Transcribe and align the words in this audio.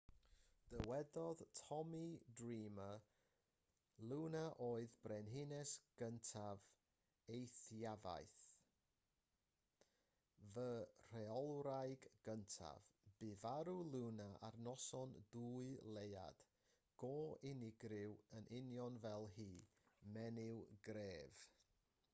dywedodd 0.73 1.41
tommy 1.57 2.05
dreamer 2.37 3.01
luna 4.11 4.39
oedd 4.67 4.95
brenhines 5.03 5.73
gyntaf 5.99 6.63
eithafiaeth 7.35 8.39
fy 10.55 10.65
rheolwraig 11.17 12.07
gyntaf 12.29 12.89
bu 13.21 13.29
farw 13.43 13.77
luna 13.97 14.27
ar 14.49 14.59
noson 14.69 15.15
dwy 15.35 15.69
leuad 15.99 16.43
go 17.03 17.13
unigryw 17.53 18.17
yn 18.41 18.49
union 18.63 18.99
fel 19.07 19.29
hi 19.39 19.47
menyw 20.17 20.59
gref 20.89 21.47